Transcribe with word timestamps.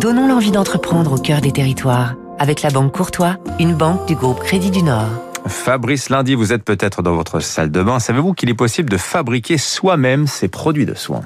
Donnons 0.00 0.28
l'envie 0.28 0.50
d'entreprendre 0.50 1.14
au 1.14 1.18
cœur 1.18 1.40
des 1.40 1.50
territoires 1.50 2.14
avec 2.38 2.62
la 2.62 2.70
Banque 2.70 2.92
Courtois, 2.92 3.36
une 3.58 3.74
banque 3.74 4.06
du 4.06 4.14
groupe 4.14 4.40
Crédit 4.40 4.70
du 4.70 4.82
Nord. 4.82 5.08
Fabrice 5.46 6.08
Lundi, 6.08 6.34
vous 6.34 6.52
êtes 6.52 6.64
peut-être 6.64 7.02
dans 7.02 7.14
votre 7.14 7.40
salle 7.40 7.70
de 7.70 7.82
bain. 7.82 7.98
Savez-vous 7.98 8.32
qu'il 8.32 8.50
est 8.50 8.54
possible 8.54 8.90
de 8.90 8.96
fabriquer 8.96 9.58
soi-même 9.58 10.26
ses 10.26 10.48
produits 10.48 10.86
de 10.86 10.94
soins? 10.94 11.22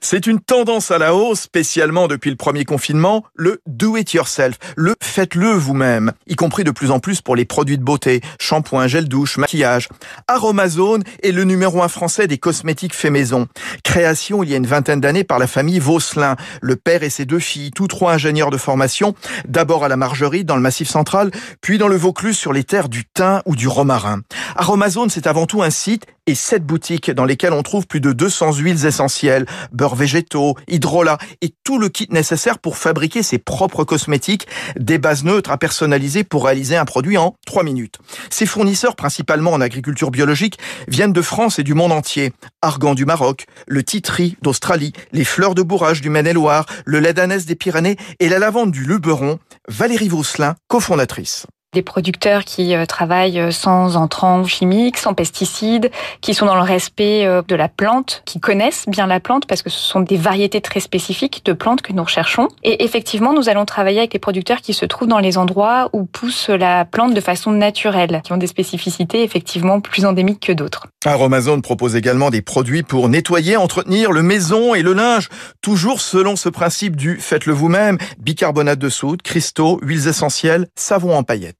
C'est 0.00 0.26
une 0.26 0.40
tendance 0.40 0.90
à 0.90 0.98
la 0.98 1.14
hausse, 1.14 1.40
spécialement 1.40 2.08
depuis 2.08 2.30
le 2.30 2.36
premier 2.36 2.64
confinement, 2.64 3.24
le 3.34 3.60
do 3.66 3.96
it 3.96 4.12
yourself, 4.12 4.56
le 4.76 4.94
faites-le 5.02 5.50
vous-même, 5.50 6.12
y 6.26 6.36
compris 6.36 6.64
de 6.64 6.70
plus 6.70 6.90
en 6.90 7.00
plus 7.00 7.20
pour 7.20 7.36
les 7.36 7.44
produits 7.44 7.78
de 7.78 7.82
beauté, 7.82 8.20
shampoing, 8.38 8.86
gel 8.86 9.08
douche, 9.08 9.36
maquillage. 9.36 9.88
Aromazone 10.28 11.02
est 11.22 11.32
le 11.32 11.44
numéro 11.44 11.82
un 11.82 11.88
français 11.88 12.26
des 12.26 12.38
cosmétiques 12.38 12.94
faits 12.94 13.12
maison. 13.12 13.46
Création 13.84 14.42
il 14.42 14.50
y 14.50 14.54
a 14.54 14.56
une 14.56 14.66
vingtaine 14.66 15.00
d'années 15.00 15.24
par 15.24 15.38
la 15.38 15.46
famille 15.46 15.78
Vaucelin, 15.78 16.36
le 16.62 16.76
père 16.76 17.02
et 17.02 17.10
ses 17.10 17.24
deux 17.24 17.38
filles, 17.38 17.70
tous 17.70 17.88
trois 17.88 18.14
ingénieurs 18.14 18.50
de 18.50 18.56
formation, 18.56 19.14
d'abord 19.46 19.84
à 19.84 19.88
la 19.88 19.96
Margerie 19.96 20.44
dans 20.44 20.56
le 20.56 20.62
Massif 20.62 20.88
central, 20.88 21.30
puis 21.60 21.78
dans 21.78 21.88
le 21.88 21.96
Vaucluse 21.96 22.36
sur 22.36 22.52
les 22.52 22.64
terres 22.64 22.88
du 22.88 23.04
thym 23.04 23.42
ou 23.46 23.56
du 23.56 23.68
romarin. 23.68 24.20
Aromazone, 24.56 25.10
c'est 25.10 25.26
avant 25.26 25.46
tout 25.46 25.62
un 25.62 25.70
site 25.70 26.06
et 26.26 26.34
sept 26.34 26.64
boutiques 26.64 27.10
dans 27.10 27.24
lesquelles 27.24 27.52
on 27.52 27.62
trouve 27.62 27.86
plus 27.86 28.00
de 28.00 28.12
200 28.12 28.54
huiles 28.54 28.86
essentielles, 28.86 29.46
beurre 29.72 29.94
végétaux, 29.94 30.56
hydrolat 30.68 31.18
et 31.40 31.54
tout 31.64 31.78
le 31.78 31.88
kit 31.88 32.08
nécessaire 32.10 32.58
pour 32.58 32.76
fabriquer 32.76 33.22
ses 33.22 33.38
propres 33.38 33.84
cosmétiques, 33.84 34.46
des 34.78 34.98
bases 34.98 35.24
neutres 35.24 35.50
à 35.50 35.58
personnaliser 35.58 36.24
pour 36.24 36.44
réaliser 36.44 36.76
un 36.76 36.84
produit 36.84 37.18
en 37.18 37.34
3 37.46 37.62
minutes. 37.62 37.98
Ces 38.30 38.46
fournisseurs, 38.46 38.96
principalement 38.96 39.52
en 39.52 39.60
agriculture 39.60 40.10
biologique, 40.10 40.58
viennent 40.88 41.12
de 41.12 41.22
France 41.22 41.58
et 41.58 41.62
du 41.64 41.74
monde 41.74 41.92
entier. 41.92 42.32
Argan 42.62 42.94
du 42.94 43.04
Maroc, 43.04 43.46
le 43.66 43.82
titri 43.82 44.36
d'Australie, 44.42 44.92
les 45.12 45.24
fleurs 45.24 45.54
de 45.54 45.62
bourrage 45.62 46.00
du 46.00 46.10
Maine-et-Loire, 46.10 46.66
le 46.84 47.00
lait 47.00 47.14
d'ânesse 47.14 47.46
des 47.46 47.54
Pyrénées 47.54 47.96
et 48.18 48.28
la 48.28 48.38
lavande 48.38 48.70
du 48.70 48.84
Luberon. 48.84 49.38
Valérie 49.68 50.08
Vausselin, 50.08 50.56
cofondatrice 50.68 51.46
des 51.72 51.82
producteurs 51.82 52.44
qui 52.44 52.74
euh, 52.74 52.84
travaillent 52.84 53.38
euh, 53.38 53.52
sans 53.52 53.96
entrants 53.96 54.44
chimiques, 54.44 54.98
sans 54.98 55.14
pesticides, 55.14 55.92
qui 56.20 56.34
sont 56.34 56.46
dans 56.46 56.56
le 56.56 56.62
respect 56.62 57.24
euh, 57.24 57.42
de 57.46 57.54
la 57.54 57.68
plante, 57.68 58.22
qui 58.24 58.40
connaissent 58.40 58.86
bien 58.88 59.06
la 59.06 59.20
plante 59.20 59.46
parce 59.46 59.62
que 59.62 59.70
ce 59.70 59.78
sont 59.78 60.00
des 60.00 60.16
variétés 60.16 60.60
très 60.60 60.80
spécifiques 60.80 61.42
de 61.44 61.52
plantes 61.52 61.80
que 61.80 61.92
nous 61.92 62.02
recherchons. 62.02 62.48
Et 62.64 62.82
effectivement, 62.82 63.32
nous 63.32 63.48
allons 63.48 63.66
travailler 63.66 63.98
avec 64.00 64.12
les 64.12 64.18
producteurs 64.18 64.62
qui 64.62 64.74
se 64.74 64.84
trouvent 64.84 65.06
dans 65.06 65.20
les 65.20 65.38
endroits 65.38 65.90
où 65.92 66.06
pousse 66.06 66.48
la 66.48 66.84
plante 66.84 67.14
de 67.14 67.20
façon 67.20 67.52
naturelle, 67.52 68.20
qui 68.24 68.32
ont 68.32 68.36
des 68.36 68.48
spécificités 68.48 69.22
effectivement 69.22 69.80
plus 69.80 70.04
endémiques 70.04 70.44
que 70.44 70.52
d'autres. 70.52 70.88
Aromazone 71.06 71.62
propose 71.62 71.94
également 71.94 72.30
des 72.30 72.42
produits 72.42 72.82
pour 72.82 73.08
nettoyer, 73.08 73.56
entretenir 73.56 74.10
le 74.10 74.24
maison 74.24 74.74
et 74.74 74.82
le 74.82 74.92
linge, 74.92 75.28
toujours 75.62 76.00
selon 76.00 76.34
ce 76.34 76.48
principe 76.48 76.96
du 76.96 77.16
faites-le 77.18 77.52
vous-même, 77.52 77.96
bicarbonate 78.18 78.80
de 78.80 78.88
soude, 78.88 79.22
cristaux, 79.22 79.78
huiles 79.82 80.08
essentielles, 80.08 80.66
savon 80.74 81.16
en 81.16 81.22
paillettes. 81.22 81.59